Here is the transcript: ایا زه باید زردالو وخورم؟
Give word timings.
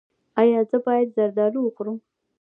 ایا 0.41 0.59
زه 0.69 0.77
باید 0.85 1.13
زردالو 1.17 1.59
وخورم؟ 1.63 1.97